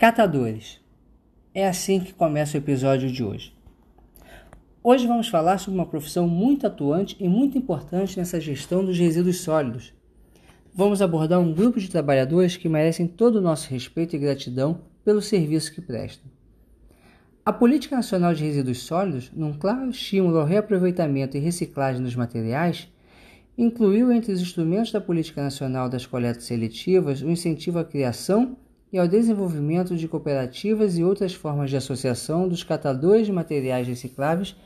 Catadores. 0.00 0.80
É 1.54 1.68
assim 1.68 2.00
que 2.00 2.14
começa 2.14 2.56
o 2.56 2.58
episódio 2.58 3.12
de 3.12 3.22
hoje. 3.22 3.54
Hoje 4.82 5.06
vamos 5.06 5.28
falar 5.28 5.58
sobre 5.58 5.78
uma 5.78 5.84
profissão 5.84 6.26
muito 6.26 6.66
atuante 6.66 7.18
e 7.20 7.28
muito 7.28 7.58
importante 7.58 8.16
nessa 8.16 8.40
gestão 8.40 8.82
dos 8.82 8.98
resíduos 8.98 9.42
sólidos. 9.42 9.92
Vamos 10.74 11.02
abordar 11.02 11.38
um 11.38 11.52
grupo 11.52 11.78
de 11.78 11.90
trabalhadores 11.90 12.56
que 12.56 12.66
merecem 12.66 13.06
todo 13.06 13.36
o 13.36 13.40
nosso 13.42 13.68
respeito 13.68 14.16
e 14.16 14.18
gratidão 14.18 14.80
pelo 15.04 15.20
serviço 15.20 15.74
que 15.74 15.82
prestam. 15.82 16.30
A 17.44 17.52
Política 17.52 17.96
Nacional 17.96 18.32
de 18.32 18.42
Resíduos 18.42 18.78
Sólidos, 18.78 19.30
num 19.34 19.52
claro 19.52 19.90
estímulo 19.90 20.38
ao 20.38 20.46
reaproveitamento 20.46 21.36
e 21.36 21.40
reciclagem 21.40 22.02
dos 22.02 22.16
materiais, 22.16 22.88
incluiu 23.58 24.10
entre 24.10 24.32
os 24.32 24.40
instrumentos 24.40 24.92
da 24.92 25.00
Política 25.02 25.42
Nacional 25.42 25.90
das 25.90 26.06
Coletas 26.06 26.44
Seletivas 26.44 27.20
o 27.20 27.28
incentivo 27.28 27.78
à 27.78 27.84
criação 27.84 28.56
e 28.92 28.98
ao 28.98 29.06
desenvolvimento 29.06 29.96
de 29.96 30.08
cooperativas 30.08 30.98
e 30.98 31.04
outras 31.04 31.32
formas 31.32 31.70
de 31.70 31.76
associação 31.76 32.48
dos 32.48 32.64
catadores 32.64 33.26
de 33.26 33.32
materiais 33.32 33.86
recicláveis 33.86 34.56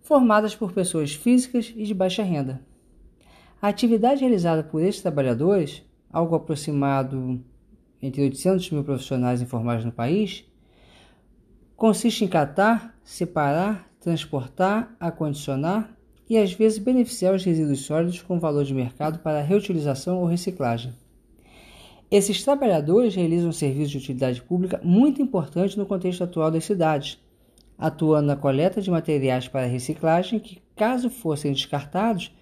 formadas 0.00 0.54
por 0.54 0.72
pessoas 0.72 1.14
físicas 1.14 1.72
e 1.74 1.84
de 1.84 1.94
baixa 1.94 2.22
renda. 2.22 2.60
A 3.60 3.68
atividade 3.68 4.20
realizada 4.20 4.62
por 4.62 4.82
estes 4.82 5.02
trabalhadores, 5.02 5.82
algo 6.12 6.34
aproximado 6.34 7.42
entre 8.00 8.22
800 8.22 8.70
mil 8.70 8.84
profissionais 8.84 9.40
informados 9.40 9.84
no 9.84 9.90
país, 9.90 10.44
consiste 11.74 12.24
em 12.24 12.28
catar, 12.28 12.94
separar, 13.02 13.90
transportar, 13.98 14.94
acondicionar 15.00 15.96
e 16.28 16.36
às 16.36 16.52
vezes 16.52 16.78
beneficiar 16.78 17.34
os 17.34 17.44
resíduos 17.44 17.80
sólidos 17.80 18.20
com 18.22 18.38
valor 18.38 18.64
de 18.64 18.74
mercado 18.74 19.18
para 19.20 19.40
reutilização 19.40 20.18
ou 20.18 20.26
reciclagem. 20.26 20.92
Esses 22.16 22.44
trabalhadores 22.44 23.16
realizam 23.16 23.48
um 23.48 23.52
serviço 23.52 23.90
de 23.90 23.98
utilidade 23.98 24.40
pública 24.40 24.80
muito 24.84 25.20
importante 25.20 25.76
no 25.76 25.84
contexto 25.84 26.22
atual 26.22 26.48
das 26.48 26.64
cidades, 26.64 27.20
atuando 27.76 28.28
na 28.28 28.36
coleta 28.36 28.80
de 28.80 28.88
materiais 28.88 29.48
para 29.48 29.66
reciclagem 29.66 30.38
que, 30.38 30.62
caso 30.76 31.10
fossem 31.10 31.52
descartados, 31.52 32.32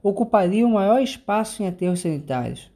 ocupariam 0.00 0.70
maior 0.70 1.02
espaço 1.02 1.60
em 1.60 1.66
aterros 1.66 1.98
sanitários. 1.98 2.70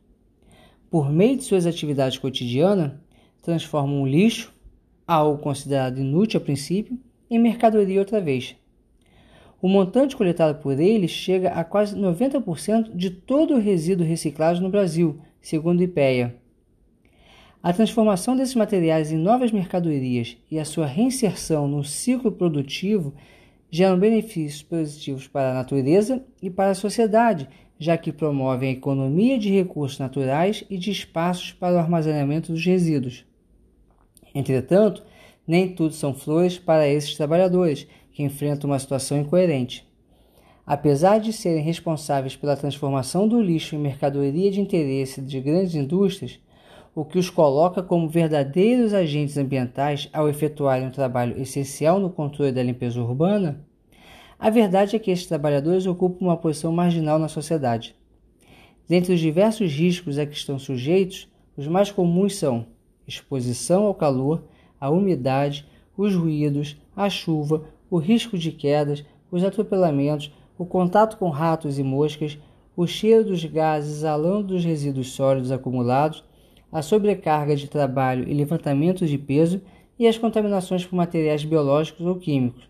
Por 0.90 1.08
meio 1.12 1.36
de 1.36 1.44
suas 1.44 1.66
atividades 1.66 2.18
cotidianas, 2.18 2.94
transformam 3.40 4.02
o 4.02 4.06
lixo, 4.08 4.52
algo 5.06 5.40
considerado 5.40 6.00
inútil 6.00 6.40
a 6.40 6.42
princípio, 6.42 6.98
em 7.30 7.38
mercadoria 7.38 8.00
outra 8.00 8.20
vez. 8.20 8.56
O 9.62 9.68
montante 9.68 10.16
coletado 10.16 10.60
por 10.60 10.80
eles 10.80 11.12
chega 11.12 11.50
a 11.50 11.62
quase 11.62 11.94
90% 11.94 12.92
de 12.92 13.08
todo 13.08 13.54
o 13.54 13.60
resíduo 13.60 14.04
reciclado 14.04 14.60
no 14.60 14.68
Brasil, 14.68 15.20
segundo 15.40 15.78
o 15.78 15.84
IPEA. 15.84 16.39
A 17.62 17.74
transformação 17.74 18.34
desses 18.34 18.54
materiais 18.54 19.12
em 19.12 19.18
novas 19.18 19.52
mercadorias 19.52 20.38
e 20.50 20.58
a 20.58 20.64
sua 20.64 20.86
reinserção 20.86 21.68
no 21.68 21.84
ciclo 21.84 22.32
produtivo 22.32 23.12
geram 23.70 23.98
benefícios 23.98 24.62
positivos 24.62 25.28
para 25.28 25.50
a 25.50 25.54
natureza 25.54 26.24
e 26.40 26.48
para 26.48 26.70
a 26.70 26.74
sociedade, 26.74 27.46
já 27.78 27.98
que 27.98 28.12
promovem 28.12 28.70
a 28.70 28.72
economia 28.72 29.38
de 29.38 29.50
recursos 29.50 29.98
naturais 29.98 30.64
e 30.70 30.78
de 30.78 30.90
espaços 30.90 31.52
para 31.52 31.74
o 31.74 31.78
armazenamento 31.78 32.50
dos 32.50 32.64
resíduos. 32.64 33.26
Entretanto, 34.34 35.04
nem 35.46 35.68
tudo 35.68 35.92
são 35.92 36.14
flores 36.14 36.58
para 36.58 36.88
esses 36.88 37.14
trabalhadores, 37.14 37.86
que 38.12 38.22
enfrentam 38.22 38.70
uma 38.70 38.78
situação 38.78 39.18
incoerente. 39.18 39.86
Apesar 40.64 41.18
de 41.18 41.32
serem 41.32 41.62
responsáveis 41.62 42.36
pela 42.36 42.56
transformação 42.56 43.28
do 43.28 43.40
lixo 43.40 43.74
em 43.74 43.78
mercadoria 43.78 44.50
de 44.50 44.60
interesse 44.60 45.20
de 45.20 45.40
grandes 45.40 45.74
indústrias, 45.74 46.38
o 46.94 47.04
que 47.04 47.18
os 47.18 47.30
coloca 47.30 47.82
como 47.82 48.08
verdadeiros 48.08 48.92
agentes 48.92 49.36
ambientais 49.36 50.08
ao 50.12 50.28
efetuarem 50.28 50.88
um 50.88 50.90
trabalho 50.90 51.40
essencial 51.40 52.00
no 52.00 52.10
controle 52.10 52.52
da 52.52 52.62
limpeza 52.62 53.00
urbana, 53.00 53.64
a 54.38 54.50
verdade 54.50 54.96
é 54.96 54.98
que 54.98 55.10
estes 55.10 55.28
trabalhadores 55.28 55.86
ocupam 55.86 56.24
uma 56.24 56.36
posição 56.36 56.72
marginal 56.72 57.18
na 57.18 57.28
sociedade. 57.28 57.94
Dentre 58.88 59.12
os 59.12 59.20
diversos 59.20 59.72
riscos 59.72 60.18
a 60.18 60.26
que 60.26 60.34
estão 60.34 60.58
sujeitos, 60.58 61.28
os 61.56 61.66
mais 61.66 61.92
comuns 61.92 62.36
são 62.36 62.66
exposição 63.06 63.84
ao 63.84 63.94
calor, 63.94 64.42
a 64.80 64.90
umidade, 64.90 65.66
os 65.96 66.14
ruídos, 66.14 66.76
a 66.96 67.10
chuva, 67.10 67.64
o 67.90 67.98
risco 67.98 68.38
de 68.38 68.50
quedas, 68.50 69.04
os 69.30 69.44
atropelamentos, 69.44 70.32
o 70.56 70.64
contato 70.64 71.18
com 71.18 71.28
ratos 71.28 71.78
e 71.78 71.82
moscas, 71.82 72.38
o 72.76 72.86
cheiro 72.86 73.24
dos 73.24 73.44
gases 73.44 73.98
exalando 73.98 74.54
dos 74.54 74.64
resíduos 74.64 75.12
sólidos 75.12 75.52
acumulados, 75.52 76.24
a 76.72 76.82
sobrecarga 76.82 77.56
de 77.56 77.68
trabalho 77.68 78.28
e 78.28 78.34
levantamento 78.34 79.06
de 79.06 79.18
peso 79.18 79.60
e 79.98 80.06
as 80.06 80.16
contaminações 80.16 80.84
por 80.84 80.96
materiais 80.96 81.44
biológicos 81.44 82.06
ou 82.06 82.16
químicos. 82.16 82.68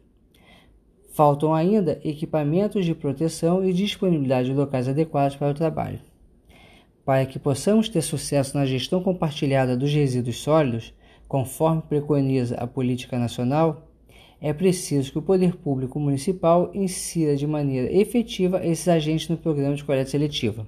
Faltam 1.12 1.54
ainda 1.54 2.00
equipamentos 2.04 2.84
de 2.84 2.94
proteção 2.94 3.64
e 3.64 3.72
disponibilidade 3.72 4.48
de 4.48 4.54
locais 4.54 4.88
adequados 4.88 5.36
para 5.36 5.50
o 5.50 5.54
trabalho. 5.54 6.00
Para 7.04 7.26
que 7.26 7.38
possamos 7.38 7.88
ter 7.88 8.02
sucesso 8.02 8.56
na 8.56 8.64
gestão 8.64 9.02
compartilhada 9.02 9.76
dos 9.76 9.92
resíduos 9.92 10.38
sólidos, 10.38 10.94
conforme 11.28 11.82
preconiza 11.82 12.56
a 12.56 12.66
política 12.66 13.18
nacional, 13.18 13.86
é 14.40 14.52
preciso 14.52 15.12
que 15.12 15.18
o 15.18 15.22
poder 15.22 15.56
público 15.56 16.00
municipal 16.00 16.70
insira 16.72 17.36
de 17.36 17.46
maneira 17.46 17.92
efetiva 17.92 18.64
esses 18.64 18.88
agentes 18.88 19.28
no 19.28 19.36
programa 19.36 19.74
de 19.74 19.84
coleta 19.84 20.10
seletiva. 20.10 20.66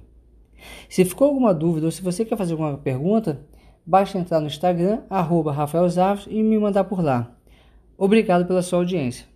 Se 0.89 1.03
ficou 1.03 1.27
alguma 1.27 1.53
dúvida 1.53 1.87
ou 1.87 1.91
se 1.91 2.01
você 2.01 2.23
quer 2.23 2.37
fazer 2.37 2.53
alguma 2.53 2.77
pergunta, 2.77 3.39
basta 3.85 4.17
entrar 4.17 4.39
no 4.39 4.47
Instagram, 4.47 5.01
arroba 5.09 5.51
Rafael 5.51 5.89
Zavos, 5.89 6.27
e 6.29 6.41
me 6.41 6.57
mandar 6.57 6.83
por 6.83 7.03
lá. 7.03 7.35
Obrigado 7.97 8.45
pela 8.45 8.61
sua 8.61 8.79
audiência. 8.79 9.32